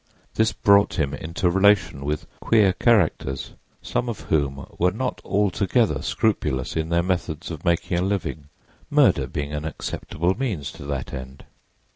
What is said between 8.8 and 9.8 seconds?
murder being an